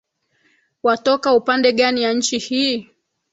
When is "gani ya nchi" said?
1.73-2.37